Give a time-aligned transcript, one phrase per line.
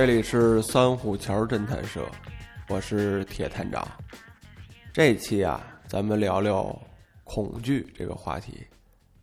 [0.00, 2.00] 这里是三虎桥侦探社，
[2.70, 3.84] 我是铁探长。
[4.92, 6.80] 这期啊，咱们聊聊
[7.24, 8.64] 恐惧这个话题。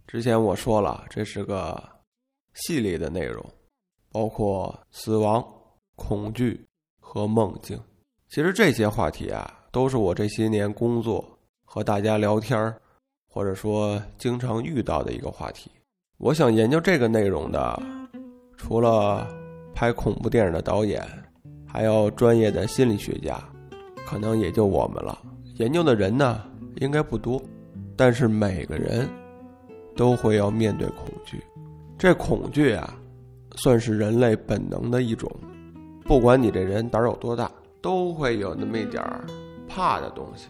[0.05, 1.81] 之前我说了，这是个
[2.55, 3.41] 系列的内容，
[4.11, 5.41] 包括死亡、
[5.95, 6.61] 恐惧
[6.99, 7.79] 和梦境。
[8.27, 11.25] 其实这些话题啊，都是我这些年工作
[11.63, 12.77] 和大家聊天儿，
[13.29, 15.71] 或者说经常遇到的一个话题。
[16.17, 17.81] 我想研究这个内容的，
[18.57, 19.25] 除了
[19.73, 21.01] 拍恐怖电影的导演，
[21.67, 23.37] 还有专业的心理学家，
[24.05, 25.19] 可能也就我们了。
[25.55, 26.41] 研究的人呢，
[26.77, 27.39] 应该不多，
[27.95, 29.07] 但是每个人
[29.95, 31.43] 都会要面对恐惧。
[31.97, 32.97] 这恐惧啊，
[33.57, 35.29] 算是人类本能的一种。
[36.03, 39.25] 不管你这人胆儿有多大，都会有那么一点儿
[39.67, 40.47] 怕的东西。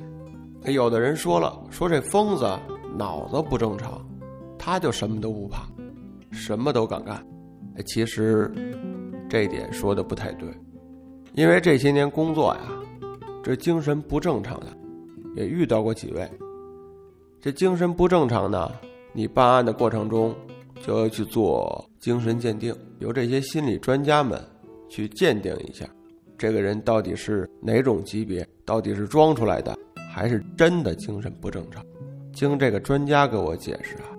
[0.72, 2.47] 有的人说了，说这疯子
[2.97, 4.06] 脑子不正常，
[4.58, 5.63] 他就什么都不怕，
[6.31, 7.16] 什么都敢干。
[7.75, 8.53] 哎，其实。
[9.30, 10.47] 这点说的不太对，
[11.38, 12.61] 因为这些年工作呀，
[13.43, 14.66] 这精神不正常的
[15.35, 16.27] 也遇到过几位。
[17.39, 18.71] 这精神不正常呢，
[19.13, 20.35] 你办案的过程中
[20.81, 24.44] 就要去做精神鉴定，由这些心理专家们
[24.89, 25.88] 去鉴定一下，
[26.39, 29.77] 这个人到底是哪种级别，到底是装出来的，
[30.11, 31.85] 还是真的精神不正常。
[32.33, 34.09] 经这个专家给我解释啊，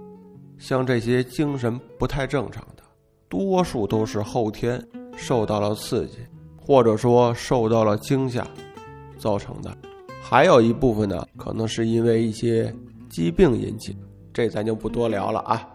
[0.57, 2.85] 像这些精神不太正常的，
[3.29, 4.81] 多数都是后天。
[5.21, 6.19] 受到了刺激，
[6.69, 8.47] 或者说受到了惊吓，
[9.17, 9.75] 造成的，
[10.23, 12.71] 还有一部分呢，可能是因为一些
[13.09, 13.97] 疾病引起，
[14.35, 15.67] 这咱就不多聊了啊。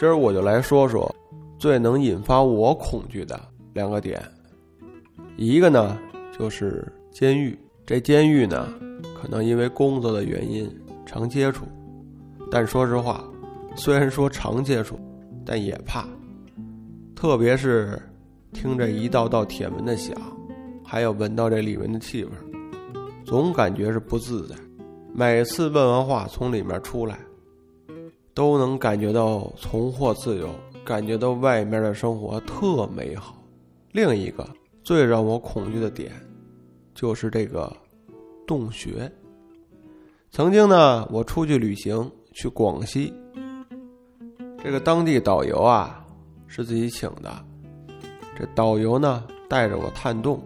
[0.00, 1.14] 今儿我就来说说
[1.58, 3.38] 最能引发我恐惧的
[3.74, 4.22] 两个点，
[5.36, 5.98] 一个呢
[6.38, 8.72] 就是监狱，这监狱呢，
[9.20, 10.66] 可能因为工作的原因
[11.04, 11.66] 常接触，
[12.50, 13.22] 但说实话，
[13.76, 14.98] 虽然说常接触，
[15.44, 16.08] 但也怕，
[17.14, 18.00] 特别是。
[18.52, 20.14] 听着一道道铁门的响，
[20.84, 22.30] 还有闻到这里面的气味，
[23.24, 24.54] 总感觉是不自在。
[25.14, 27.18] 每次问完话从里面出来，
[28.34, 30.48] 都能感觉到重获自由，
[30.84, 33.36] 感觉到外面的生活特美好。
[33.90, 34.48] 另一个
[34.82, 36.12] 最让我恐惧的点，
[36.94, 37.74] 就是这个
[38.46, 39.10] 洞穴。
[40.30, 43.12] 曾经呢，我出去旅行去广西，
[44.62, 46.02] 这个当地导游啊
[46.46, 47.44] 是自己请的。
[48.38, 50.40] 这导游呢带着我探洞，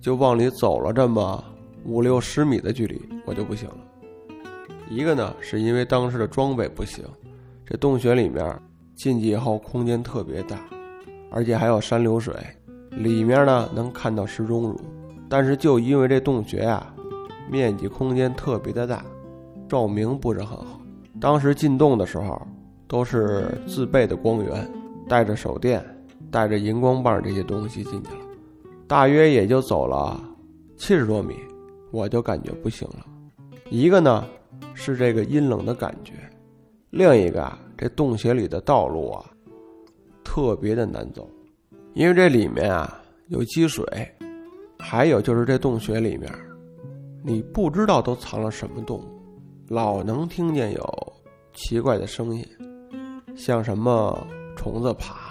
[0.00, 1.42] 就往里走了这么
[1.84, 3.76] 五六十米的距离，我就不行了。
[4.90, 7.04] 一个呢是因为当时的装备不行，
[7.66, 8.44] 这洞穴里面
[8.96, 10.58] 进去以后空间特别大，
[11.30, 12.34] 而且还有山流水，
[12.90, 14.80] 里面呢能看到石钟乳。
[15.28, 16.94] 但是就因为这洞穴啊，
[17.50, 19.04] 面积空间特别的大，
[19.68, 20.80] 照明不是很好。
[21.20, 22.40] 当时进洞的时候
[22.86, 24.70] 都是自备的光源，
[25.08, 25.84] 带着手电。
[26.30, 28.20] 带着荧光棒这些东西进去了，
[28.86, 30.20] 大约也就走了
[30.76, 31.34] 七十多米，
[31.90, 33.06] 我就感觉不行了。
[33.70, 34.26] 一个呢
[34.74, 36.12] 是这个阴冷的感觉，
[36.90, 39.24] 另一个啊这洞穴里的道路啊
[40.24, 41.28] 特别的难走，
[41.94, 43.84] 因为这里面啊有积水，
[44.78, 46.30] 还有就是这洞穴里面
[47.22, 49.04] 你不知道都藏了什么动物，
[49.68, 51.12] 老能听见有
[51.52, 52.46] 奇怪的声音，
[53.36, 54.26] 像什么
[54.56, 55.27] 虫子爬。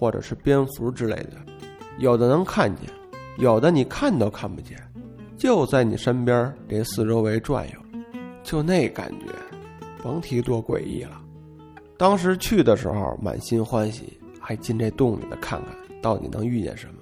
[0.00, 1.32] 或者是蝙蝠之类的，
[1.98, 2.88] 有的能看见，
[3.36, 4.78] 有的你看都看不见，
[5.36, 7.78] 就在你身边这四周围转悠，
[8.42, 9.26] 就那感觉，
[10.02, 11.20] 甭提多诡异了。
[11.98, 16.94] 当时去的时候满心欢喜，还进这洞里头看看到底能遇见什么。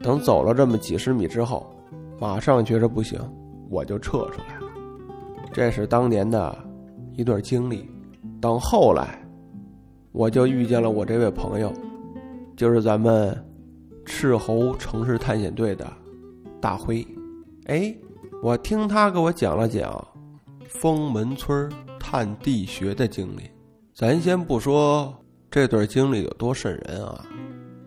[0.00, 1.72] 等走了这么几十米之后，
[2.18, 3.20] 马上觉着不行，
[3.70, 4.66] 我就撤出来了。
[5.52, 6.58] 这是当年的
[7.12, 7.88] 一段经历。
[8.40, 9.24] 等后来，
[10.10, 11.72] 我就遇见了我这位朋友。
[12.56, 13.36] 就是咱们
[14.06, 15.86] 赤猴城市探险队的
[16.58, 17.06] 大辉，
[17.66, 17.94] 哎，
[18.42, 20.08] 我听他给我讲了讲
[20.66, 21.70] 封门村
[22.00, 23.42] 探地穴的经历。
[23.92, 25.14] 咱先不说
[25.50, 27.26] 这段经历有多瘆人啊，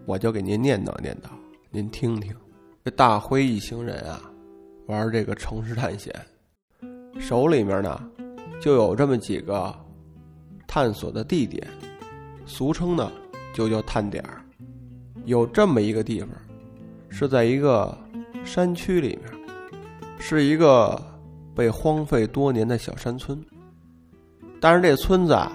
[0.06, 1.30] 我就给您念叨念叨，
[1.71, 2.31] 您听听。
[2.86, 4.21] 这大辉一行人啊，
[4.86, 6.13] 玩这个城市探险，
[7.19, 8.10] 手里面呢
[8.62, 9.74] 就有这么几个
[10.68, 11.68] 探索的地点，
[12.45, 13.12] 俗称呢
[13.51, 14.45] 就叫探点儿。
[15.25, 16.30] 有这么一个地方，
[17.10, 17.98] 是在一个
[18.44, 19.31] 山区里面，
[20.19, 21.00] 是一个
[21.56, 23.39] 被荒废多年的小山村。
[24.60, 25.51] 但是这村子啊，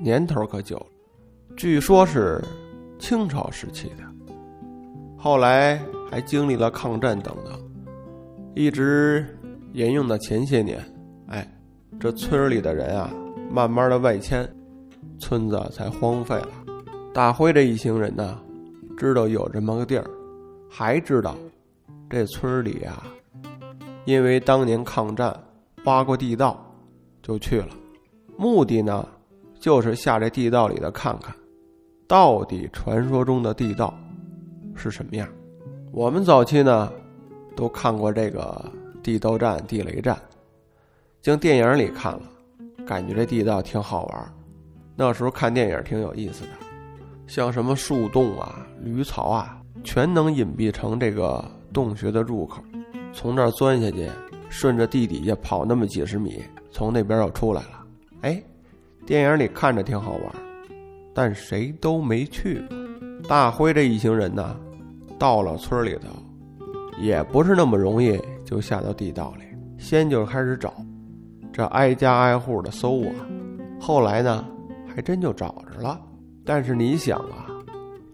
[0.00, 0.86] 年头可久了，
[1.56, 2.42] 据说是
[2.98, 4.04] 清朝时期的，
[5.16, 5.80] 后来
[6.10, 7.60] 还经历了抗战等等，
[8.54, 9.26] 一直
[9.72, 10.78] 沿用到前些年。
[11.26, 11.46] 哎，
[11.98, 13.10] 这村里的人啊，
[13.50, 14.48] 慢慢的外迁，
[15.18, 16.48] 村子才荒废了。
[17.12, 18.40] 大辉这一行人呢，
[18.98, 20.04] 知道有这么个地儿，
[20.68, 21.36] 还知道
[22.10, 23.06] 这村里啊，
[24.04, 25.32] 因为当年抗战
[25.84, 26.60] 挖过地道，
[27.22, 27.68] 就去了。
[28.36, 29.08] 目的呢，
[29.60, 31.32] 就是下这地道里的看看，
[32.08, 33.96] 到底传说中的地道
[34.74, 35.28] 是什么样。
[35.92, 36.92] 我们早期呢，
[37.54, 38.64] 都看过这个
[39.00, 40.18] 地道战、地雷战，
[41.22, 42.22] 经电影里看了，
[42.84, 44.34] 感觉这地道挺好玩。
[44.96, 46.50] 那时候看电影挺有意思的，
[47.28, 51.44] 像什么树洞啊、驴槽啊，全能隐蔽成这个
[51.74, 52.62] 洞穴的入口，
[53.12, 54.08] 从这儿钻下去，
[54.48, 57.84] 顺着地底下跑那么几十米，从那边又出来了。
[58.22, 58.42] 哎，
[59.04, 60.32] 电影里看着挺好玩，
[61.14, 63.28] 但谁都没去过。
[63.28, 64.56] 大辉这一行人呢，
[65.18, 66.08] 到了村里头，
[66.98, 69.44] 也不是那么容易就下到地道里。
[69.76, 70.72] 先就开始找，
[71.52, 73.12] 这挨家挨户的搜啊。
[73.78, 74.46] 后来呢，
[74.88, 76.00] 还真就找着了。
[76.48, 77.44] 但是你想啊，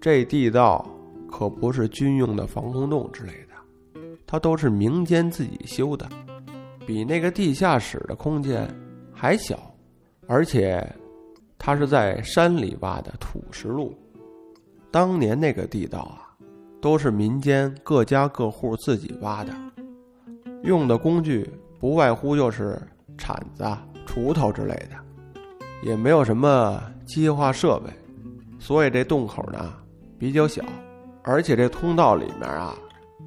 [0.01, 0.85] 这地道
[1.31, 6.09] 可不是军用的防空洞之类的，它都是民间自己修的，
[6.85, 8.69] 比那个地下室的空间
[9.13, 9.73] 还小。
[10.27, 10.85] 而且，
[11.57, 13.97] 它是在山里挖的土石路。
[14.91, 16.35] 当年那个地道啊，
[16.81, 19.55] 都是民间各家各户自己挖的，
[20.65, 21.49] 用的工具
[21.79, 22.83] 不外乎就是
[23.17, 23.63] 铲子、
[24.05, 24.97] 锄头之类的，
[25.85, 27.93] 也没有什么机械化设备，
[28.65, 29.75] 所以这洞口呢
[30.19, 30.65] 比较小。
[31.23, 32.75] 而且这通道里面啊，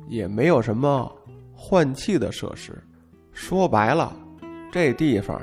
[0.07, 1.12] 也没有什么
[1.54, 2.74] 换气的设施。
[3.34, 4.12] 说白了，
[4.72, 5.39] 这地方。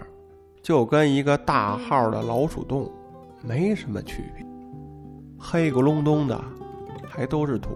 [0.62, 2.90] 就跟一个大号的老鼠洞
[3.42, 4.44] 没什么区别，
[5.38, 6.42] 黑咕隆咚的，
[7.06, 7.70] 还都是土。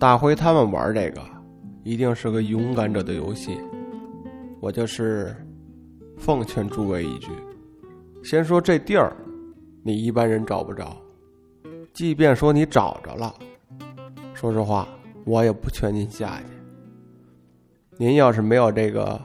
[0.00, 1.22] 大辉他们玩这个，
[1.84, 3.56] 一定是个勇敢者的游戏。
[4.60, 5.32] 我就是
[6.18, 7.30] 奉劝诸位一句：
[8.24, 9.16] 先说这地儿，
[9.82, 10.96] 你一般人找不着；
[11.92, 13.34] 即便说你找着了，
[14.34, 14.88] 说实话，
[15.24, 16.46] 我也不劝您下去。
[17.96, 19.20] 您要是没有这个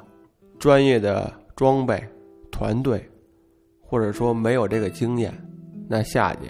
[0.60, 1.34] 专业的。
[1.58, 2.08] 装备、
[2.52, 3.04] 团队，
[3.82, 5.34] 或者说没有这个经验，
[5.90, 6.42] 那下去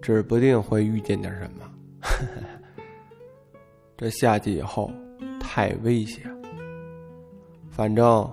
[0.00, 1.70] 指不定会遇见点什么。
[3.98, 4.90] 这下去以后
[5.38, 6.24] 太危险，
[7.68, 8.26] 反正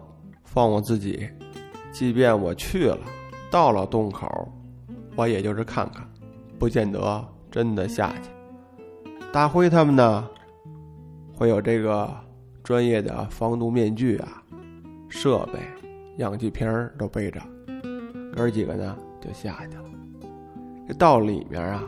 [0.45, 1.29] 放我自己，
[1.91, 2.99] 即便我去了，
[3.51, 4.27] 到了洞口，
[5.15, 6.07] 我也就是看看，
[6.57, 8.29] 不见得真的下去。
[9.31, 10.27] 大辉他们呢，
[11.33, 12.09] 会有这个
[12.63, 14.43] 专业的防毒面具啊。
[15.11, 15.59] 设备、
[16.17, 17.41] 氧气瓶都背着，
[18.31, 19.83] 哥几个呢就下去了。
[20.87, 21.83] 这道里面啊，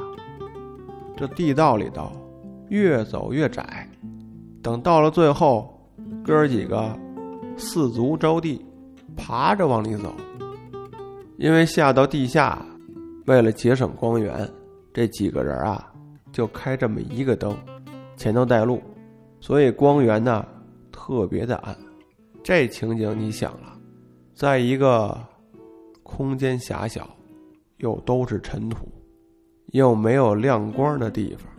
[1.16, 2.12] 这地道里头
[2.69, 3.88] 越走越窄，
[4.63, 5.80] 等到了最后，
[6.24, 6.98] 哥几个
[7.56, 8.66] 四足着地，
[9.16, 10.12] 爬着往里走。
[11.42, 12.64] 因为下到地下，
[13.26, 14.48] 为了节省光源，
[14.94, 15.92] 这几个人啊
[16.32, 17.58] 就开这么一个灯，
[18.16, 18.80] 前头带路，
[19.40, 20.46] 所以光源呢
[20.92, 21.76] 特别的暗。
[22.44, 23.75] 这情景你想了，
[24.36, 25.20] 在一个
[26.04, 27.10] 空间狭小，
[27.77, 28.88] 又都是尘土，
[29.72, 31.51] 又没有亮光的地方，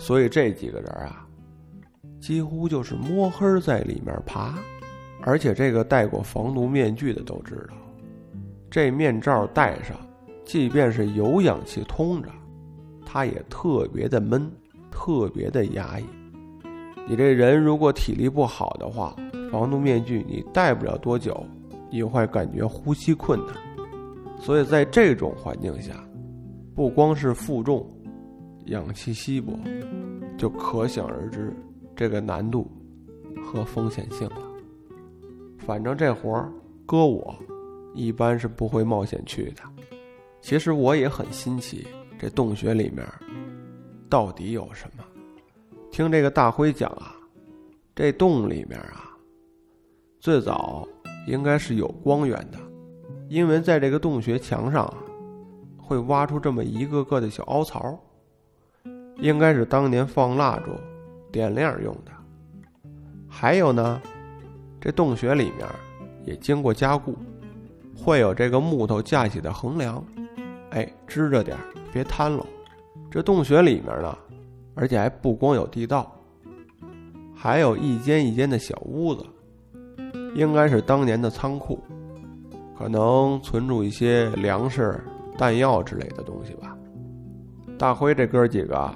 [0.00, 1.24] 所以这几个人啊，
[2.20, 4.58] 几乎就是摸黑在里面爬。
[5.22, 7.76] 而且这个戴过防毒面具的都知道，
[8.70, 9.96] 这面罩戴上，
[10.44, 12.28] 即便是有氧气通着，
[13.04, 14.50] 它也特别的闷，
[14.90, 16.04] 特别的压抑。
[17.08, 19.14] 你这人如果体力不好的话，
[19.50, 21.46] 防毒面具你戴不了多久，
[21.90, 23.54] 你会感觉呼吸困难。
[24.38, 25.94] 所以在这种环境下，
[26.74, 27.88] 不光是负重、
[28.66, 29.52] 氧气稀薄，
[30.36, 31.54] 就可想而知
[31.94, 32.70] 这个难度
[33.42, 34.42] 和风险性了。
[35.58, 36.52] 反正这活儿
[36.84, 37.34] 搁我，
[37.96, 39.62] 一般是不会冒险去的。
[40.40, 41.88] 其实我也很新奇，
[42.18, 43.04] 这洞穴里面
[44.08, 45.02] 到底有什么？
[45.90, 47.16] 听这个大辉讲啊，
[47.94, 49.10] 这洞里面啊。
[50.20, 50.86] 最早
[51.26, 52.58] 应该是有光源的，
[53.28, 54.92] 因为在这个洞穴墙上，
[55.78, 57.98] 会挖出这么一个个的小凹槽，
[59.16, 60.72] 应该是当年放蜡烛
[61.32, 62.12] 点亮用的。
[63.28, 64.00] 还有呢，
[64.80, 65.66] 这洞穴里面
[66.24, 67.16] 也经过加固，
[67.96, 70.04] 会有这个木头架起的横梁，
[70.70, 71.56] 哎，支着点
[71.92, 72.46] 别瘫喽。
[73.10, 74.16] 这洞穴里面呢，
[74.74, 76.12] 而且还不光有地道，
[77.34, 79.24] 还有一间一间的小屋子，
[80.34, 81.78] 应该是当年的仓库，
[82.78, 85.02] 可能存住一些粮食、
[85.38, 86.76] 弹药之类的东西吧。
[87.78, 88.94] 大辉这哥几个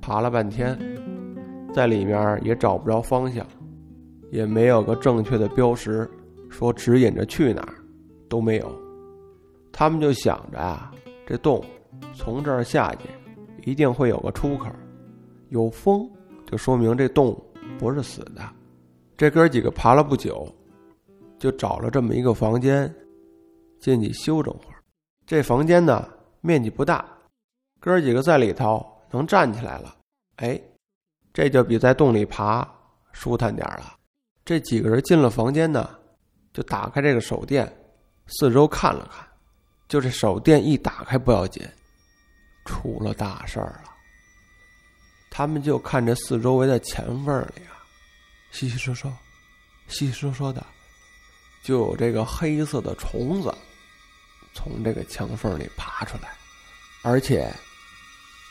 [0.00, 0.78] 爬了半天，
[1.72, 3.44] 在里面也找不着方向，
[4.30, 6.08] 也没有个正确的标识，
[6.48, 7.74] 说指引着去哪儿，
[8.30, 8.74] 都没有。
[9.70, 10.90] 他们就想着啊，
[11.26, 11.62] 这洞
[12.14, 13.10] 从这儿下去，
[13.70, 14.70] 一定会有个出口，
[15.50, 16.08] 有风
[16.46, 17.38] 就说明这洞
[17.78, 18.42] 不是死的。
[19.16, 20.48] 这哥几个爬了不久，
[21.38, 22.92] 就找了这么一个房间，
[23.78, 24.82] 进去休整会儿。
[25.26, 26.08] 这房间呢，
[26.40, 27.04] 面积不大，
[27.78, 29.96] 哥几个在里头能站起来了。
[30.36, 30.60] 哎，
[31.32, 32.66] 这就比在洞里爬
[33.12, 33.94] 舒坦点了。
[34.44, 35.88] 这几个人进了房间呢，
[36.52, 37.70] 就打开这个手电，
[38.30, 39.26] 四周看了看。
[39.88, 41.68] 就这手电一打开不要紧，
[42.64, 43.90] 出了大事儿了。
[45.28, 47.82] 他们就看这四周围的墙缝里啊，
[48.52, 49.12] 稀稀疏疏、
[49.88, 50.64] 稀稀疏疏的，
[51.64, 53.52] 就有这个黑色的虫子
[54.54, 56.30] 从这个墙缝里爬出来，
[57.02, 57.52] 而且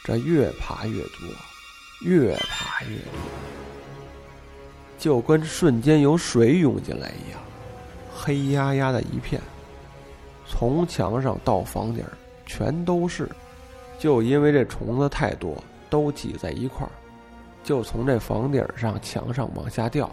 [0.04, 1.20] 这越爬越多，
[2.02, 3.22] 越爬越多，
[4.98, 7.40] 就跟瞬间有水涌进来一样，
[8.14, 9.42] 黑压压的一片。
[10.52, 12.04] 从墙上到房顶
[12.44, 13.30] 全都是，
[14.00, 15.56] 就因为这虫子太多，
[15.92, 16.92] 都挤在一块儿，
[17.64, 20.10] 就从这房顶上、墙上往下掉，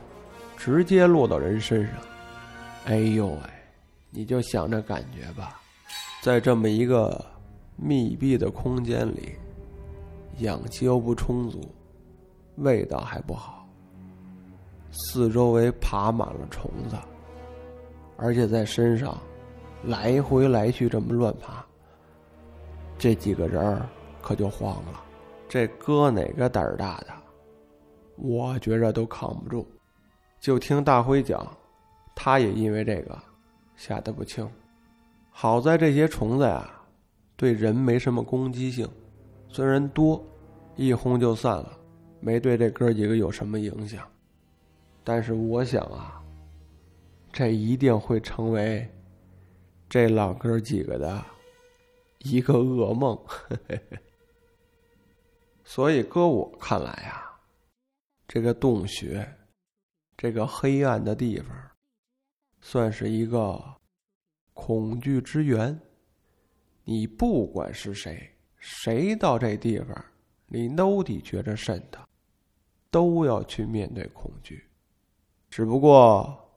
[0.54, 1.94] 直接落到人身上。
[2.84, 3.40] 哎呦喂，
[4.10, 5.58] 你就想着感觉吧，
[6.20, 7.24] 在这么一个
[7.74, 9.34] 密闭的空间里，
[10.40, 11.60] 氧气又不充足，
[12.56, 13.66] 味道还不好，
[14.92, 16.96] 四周围爬满了虫子，
[18.18, 19.18] 而且在身上。
[19.86, 21.64] 来回来去这么乱爬，
[22.98, 23.80] 这几个人
[24.20, 25.04] 可就慌了。
[25.48, 27.06] 这搁哪个胆儿大的，
[28.16, 29.64] 我觉着都扛不住。
[30.40, 31.46] 就听大辉讲，
[32.16, 33.16] 他也因为这个
[33.76, 34.48] 吓得不轻。
[35.30, 36.68] 好在这些虫子呀，
[37.36, 38.88] 对人没什么攻击性，
[39.48, 40.20] 虽然多，
[40.74, 41.78] 一轰就散了，
[42.18, 44.02] 没对这哥几个有什么影响。
[45.04, 46.20] 但是我想啊，
[47.32, 48.84] 这一定会成为。
[49.88, 51.24] 这老哥几个的
[52.18, 53.18] 一个噩梦，
[55.64, 57.40] 所以搁我看来啊，
[58.26, 59.36] 这个洞穴，
[60.16, 61.48] 这个黑暗的地方，
[62.60, 63.62] 算是一个
[64.52, 65.78] 恐惧之源。
[66.84, 70.04] 你不管是谁，谁到这地方，
[70.46, 72.08] 你都得觉着瘆得，
[72.90, 74.68] 都要去面对恐惧。
[75.48, 76.50] 只不过，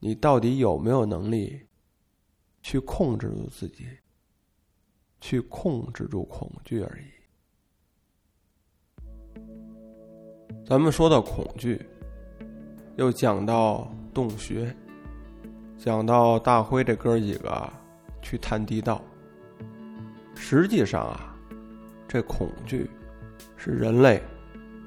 [0.00, 1.64] 你到底有没有能力？
[2.68, 3.86] 去控制住自己，
[5.20, 7.04] 去控制住恐惧而已。
[10.66, 11.80] 咱们说到恐惧，
[12.96, 14.74] 又讲到洞穴，
[15.78, 17.72] 讲到大辉这哥几个
[18.20, 19.00] 去探地道。
[20.34, 21.38] 实际上啊，
[22.08, 22.90] 这恐惧
[23.56, 24.20] 是人类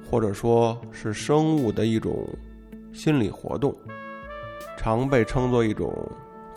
[0.04, 2.28] 或者说是生物的一种
[2.92, 3.74] 心理活动，
[4.76, 5.90] 常被称作一种。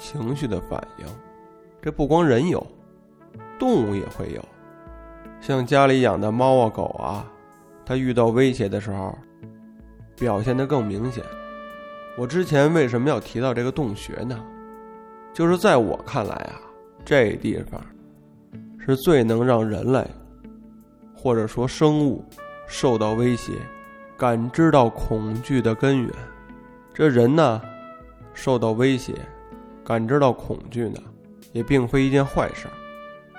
[0.04, 1.06] 情绪的反应，
[1.82, 2.62] 这不光人有，
[3.58, 4.44] 动物也会有。
[5.40, 7.26] 像家里养的猫啊、狗啊，
[7.86, 9.18] 它遇到威胁的时候，
[10.18, 11.24] 表现的更明显。
[12.18, 14.44] 我之前为什么要提到这个洞穴呢？
[15.34, 16.60] 就是在我看来啊，
[17.06, 17.82] 这地方
[18.78, 20.06] 是最能让人类
[21.16, 22.24] 或者说生物
[22.68, 23.54] 受到威胁、
[24.18, 26.12] 感知到恐惧的根源。
[26.94, 27.62] 这人呢，
[28.34, 29.14] 受到威胁。
[29.84, 31.00] 感知到恐惧呢，
[31.52, 32.68] 也并非一件坏事。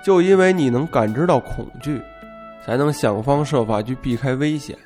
[0.03, 1.99] 就因为你能感知到恐惧，
[2.63, 4.77] 才能想方设法去避开危险。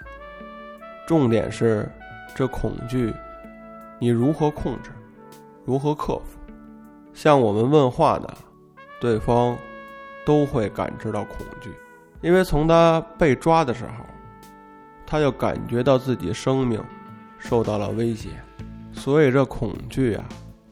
[1.05, 1.91] 重点是，
[2.33, 3.13] 这恐惧，
[3.99, 4.91] 你如何控制，
[5.65, 6.39] 如何克服？
[7.13, 8.29] 像我们问话呢，
[9.01, 9.57] 对方
[10.25, 11.69] 都会感知到恐惧，
[12.21, 14.05] 因为从他被抓的时候，
[15.05, 16.81] 他就感觉到自己生命
[17.37, 18.29] 受到了威胁，
[18.93, 20.23] 所以这恐惧啊。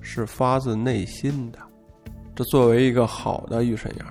[0.10, 1.60] 是发自内心的，
[2.34, 4.06] 这作为一个好的预审员，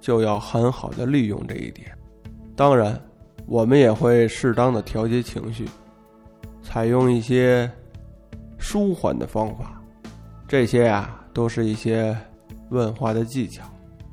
[0.00, 1.90] 就要很好的利用这一点。
[2.54, 2.98] 当然，
[3.44, 5.68] 我们也会适当的调节情绪，
[6.62, 7.68] 采用一些
[8.58, 9.82] 舒缓的方法。
[10.46, 12.16] 这些啊，都是一些
[12.70, 13.64] 问话的技巧。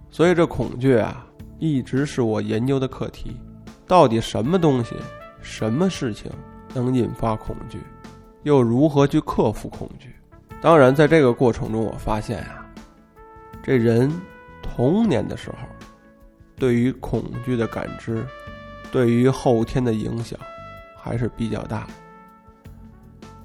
[0.09, 1.23] 所以，这恐惧啊，
[1.59, 3.37] 一直是我研究的课题。
[3.85, 4.95] 到底什么东西、
[5.39, 6.31] 什么事情
[6.73, 7.77] 能引发恐惧，
[8.41, 10.15] 又如何去克服恐惧？
[10.61, 12.63] 当然，在这个过程中，我发现呀，
[13.63, 14.11] 这人
[14.61, 15.57] 童年的时候，
[16.55, 18.23] 对于恐惧的感知，
[18.91, 20.39] 对于后天的影响
[20.95, 21.87] 还是比较大。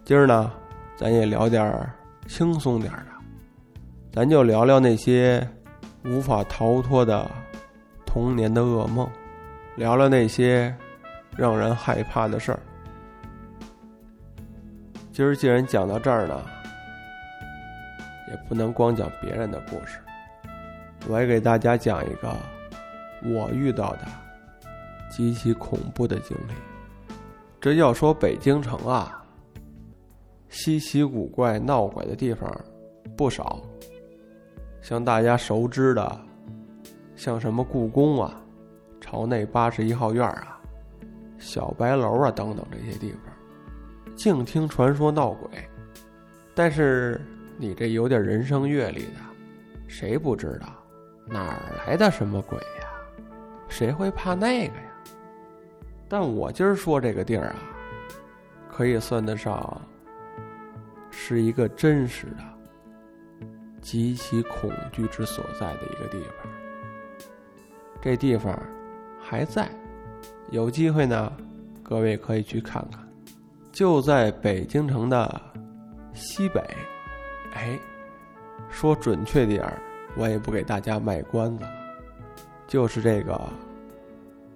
[0.04, 0.52] 今儿呢，
[0.94, 1.90] 咱也聊点
[2.28, 3.06] 轻松点的，
[4.12, 5.48] 咱就聊聊那些
[6.04, 7.28] 无法逃脱的
[8.04, 9.08] 童年的噩梦，
[9.76, 10.72] 聊聊那些
[11.34, 12.60] 让人害怕的事儿。
[15.12, 16.42] 今儿既然讲到这儿呢，
[18.28, 19.98] 也不能光讲别人的故事，
[21.08, 22.34] 我也给大家讲一个
[23.22, 24.06] 我遇到的
[25.10, 26.52] 极其恐怖的经历。
[27.60, 29.24] 这要说北京城啊，
[30.48, 32.48] 稀奇古怪闹鬼的地方
[33.16, 33.60] 不少，
[34.80, 36.20] 像大家熟知的，
[37.16, 38.40] 像什么故宫啊、
[39.00, 40.60] 朝内八十一号院啊、
[41.38, 43.34] 小白楼啊等等这些地方，
[44.14, 45.48] 净听传说闹鬼。
[46.54, 47.20] 但是
[47.56, 49.20] 你这有点人生阅历的，
[49.88, 50.68] 谁不知道
[51.26, 52.88] 哪儿来的什么鬼呀？
[53.68, 54.82] 谁会怕那个呀？
[56.08, 57.56] 但我今儿说这个地儿啊，
[58.70, 59.80] 可以算得上
[61.10, 63.46] 是一个真实的、
[63.80, 66.52] 极其恐惧之所在的一个地方。
[68.00, 68.56] 这地方
[69.20, 69.68] 还在，
[70.50, 71.32] 有机会呢，
[71.82, 73.00] 各位可以去看看。
[73.72, 75.40] 就在北京城的
[76.14, 76.62] 西北，
[77.56, 77.78] 哎，
[78.70, 79.78] 说准确点儿，
[80.14, 81.70] 我也不给大家卖关子了，
[82.66, 83.40] 就是这个。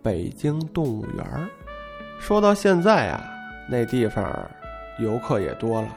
[0.02, 1.46] 北京动物园儿，
[2.18, 3.22] 说到现在啊，
[3.68, 4.50] 那地方
[4.98, 5.88] 游客也多了。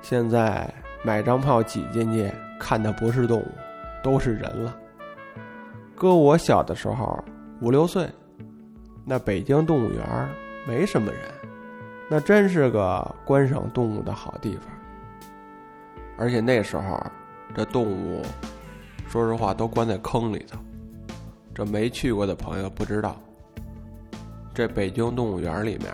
[0.00, 0.66] 现在
[1.04, 3.48] 买张票挤进去，看的不是动物，
[4.02, 4.74] 都是人了。
[5.94, 7.22] 搁我小的时候，
[7.60, 8.08] 五六岁，
[9.04, 10.30] 那北京动物园儿
[10.66, 11.20] 没什么人，
[12.08, 14.64] 那真是个观赏动物的好地方。
[16.22, 17.04] 而且那时候，
[17.52, 18.22] 这动物，
[19.08, 20.56] 说实话都关在坑里头。
[21.52, 23.20] 这没去过的朋友不知道，
[24.54, 25.92] 这北京动物园里面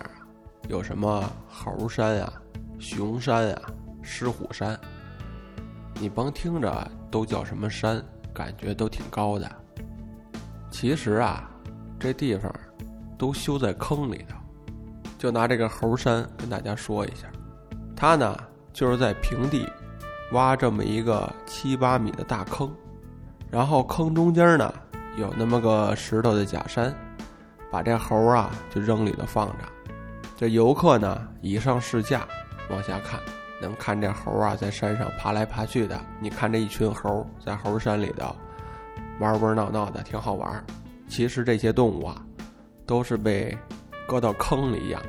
[0.69, 2.31] 有什么猴山啊、
[2.79, 4.79] 熊山啊、狮虎山，
[5.99, 9.51] 你甭听着都叫什么山，感觉都挺高的。
[10.71, 11.51] 其实啊，
[11.99, 12.55] 这地方
[13.17, 14.37] 都修在坑里头。
[15.17, 17.33] 就拿这个猴山跟大家说一下，
[17.97, 18.37] 它呢
[18.75, 19.67] 就是在平地
[20.33, 22.71] 挖这么一个七八米的大坑，
[23.51, 24.73] 然后坑中间呢。
[25.17, 26.95] 有那么个石头的假山，
[27.73, 29.65] 把这猴啊就扔里头放着。
[30.37, 32.25] 这游客呢，以上视架
[32.71, 33.19] 往下看，
[33.61, 36.01] 能看这猴啊在山上爬来爬去的。
[36.21, 38.33] 你看这一群猴在猴山里头
[39.19, 40.65] 玩玩闹闹的，挺好玩。
[41.09, 42.23] 其实这些动物啊，
[42.87, 43.59] 都是被
[44.07, 45.09] 搁到坑里养的。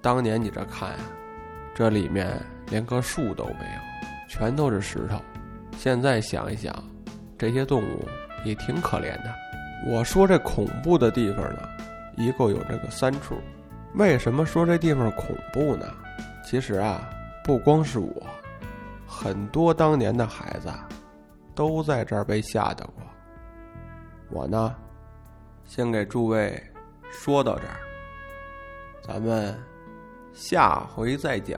[0.00, 0.98] 当年你这看呀，
[1.74, 3.91] 这里面连棵树都没有，
[4.32, 5.20] 全都是石头。
[5.76, 6.74] 现在想一想，
[7.36, 8.08] 这些动物。
[8.44, 9.32] 也挺可怜的。
[9.86, 11.60] 我说这恐怖的地方呢，
[12.16, 13.36] 一共有这个三处。
[13.94, 15.86] 为什么说这地方恐怖呢？
[16.44, 17.08] 其实啊，
[17.44, 18.26] 不光是我，
[19.06, 20.68] 很多当年的孩子
[21.54, 23.04] 都在这儿被吓得过。
[24.28, 24.74] 我呢，
[25.64, 26.60] 先给诸位
[27.12, 27.76] 说到这儿，
[29.06, 29.56] 咱们
[30.32, 31.56] 下回再讲。